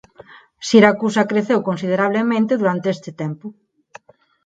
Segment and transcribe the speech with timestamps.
[0.69, 3.45] Siracusa creceu considerablemente durante este tempo.